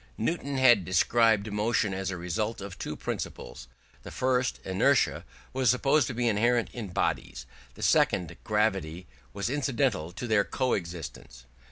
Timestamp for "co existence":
10.43-11.45